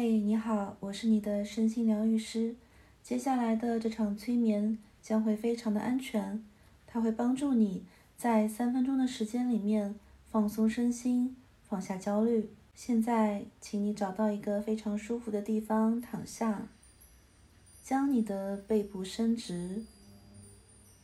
[0.00, 2.54] 嘿，你好，我是你的身心疗愈师。
[3.02, 6.40] 接下来的这场催眠将会非常的安全，
[6.86, 7.82] 它会帮助你
[8.16, 9.96] 在三分钟的时间里面
[10.30, 11.34] 放松身心，
[11.68, 12.48] 放下焦虑。
[12.76, 16.68] 现在，请你找到一个非常舒服的地方躺下，
[17.82, 19.82] 将你的背部伸直，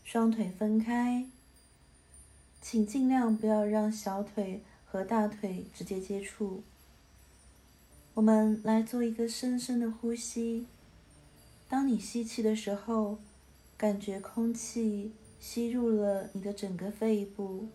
[0.05, 1.27] 双腿分开，
[2.61, 6.63] 请尽量不要让小腿和大腿直接接触。
[8.15, 10.67] 我们来做一个深深的呼吸。
[11.69, 13.19] 当你吸气的时候，
[13.77, 15.11] 感觉空气
[15.41, 17.67] 吸入了你的整个肺部；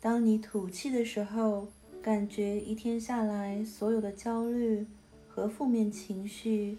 [0.00, 1.68] 当你吐气的时候，
[2.02, 4.84] 感觉一天下来所有的焦虑
[5.28, 6.78] 和负面情绪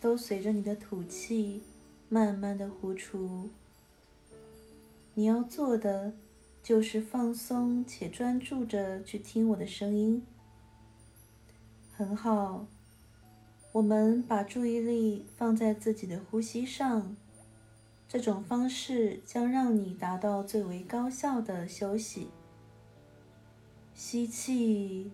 [0.00, 1.60] 都随着你的吐气
[2.08, 3.50] 慢慢的呼出。
[5.12, 6.14] 你要做的
[6.62, 10.22] 就是放松且专注着去听我的声音。
[11.96, 12.66] 很好，
[13.70, 17.16] 我们把注意力放在自己的呼吸上，
[18.08, 22.30] 这种方式将让你达到最为高效的休息。
[23.94, 25.12] 吸气，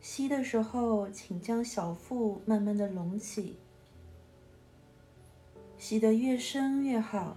[0.00, 3.56] 吸的时候，请将小腹慢慢的隆起，
[5.78, 7.36] 吸得越深越好。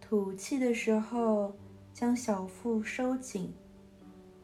[0.00, 1.56] 吐气的时候，
[1.92, 3.52] 将小腹收紧。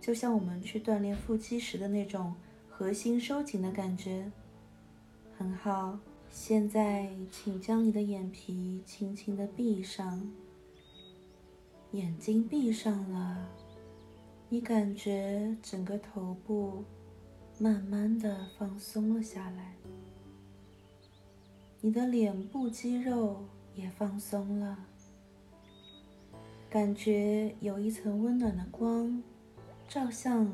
[0.05, 2.35] 就像我们去锻炼腹肌时的那种
[2.69, 4.31] 核心收紧的感觉，
[5.39, 5.99] 很好。
[6.29, 10.31] 现在，请将你的眼皮轻轻的闭上，
[11.93, 13.49] 眼睛闭上了，
[14.51, 16.85] 你感觉整个头部
[17.59, 19.75] 慢慢的放松了下来，
[21.81, 23.43] 你的脸部肌肉
[23.75, 24.85] 也放松了，
[26.69, 29.23] 感觉有一层温暖的光。
[29.95, 30.51] 照向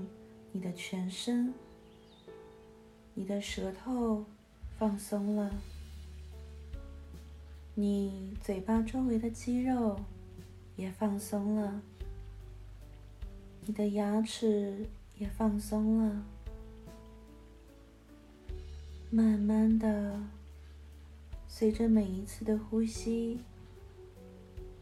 [0.53, 1.55] 你的全身，
[3.15, 4.23] 你的舌头
[4.77, 5.51] 放松了，
[7.75, 9.99] 你嘴巴周围的肌肉
[10.77, 11.81] 也放松了，
[13.65, 14.87] 你的牙齿
[15.17, 16.23] 也放松了。
[19.09, 20.21] 慢慢的，
[21.49, 23.41] 随着每一次的呼吸，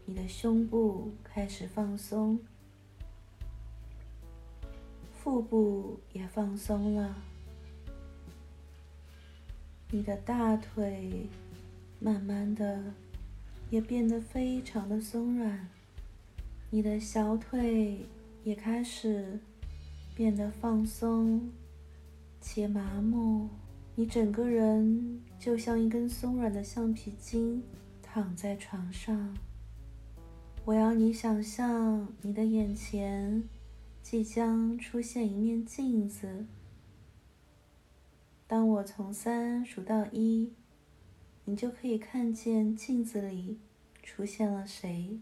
[0.03, 2.37] 你的胸部开始放松。
[5.21, 7.13] 腹部也放松了，
[9.91, 11.27] 你的大腿
[11.99, 12.81] 慢慢的
[13.69, 15.67] 也变得非常的松软，
[16.69, 18.05] 你的小腿
[18.45, 19.37] 也开始
[20.15, 21.51] 变得放松
[22.39, 23.49] 且麻木，
[23.95, 27.61] 你整个人就像一根松软的橡皮筋
[28.01, 29.37] 躺在床上。
[30.63, 33.43] 我要你想象你的眼前。
[34.09, 36.47] 即将出现一面镜子。
[38.47, 40.51] 当我从三数到一，
[41.45, 43.59] 你就可以看见镜子里
[44.01, 45.21] 出现了谁。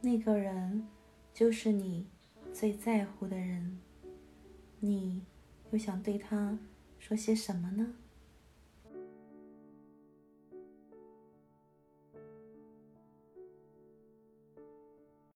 [0.00, 0.88] 那个人
[1.34, 2.06] 就是你
[2.54, 3.78] 最在乎的人。
[4.80, 5.20] 你
[5.70, 6.58] 又想对他
[6.98, 7.92] 说些什么呢？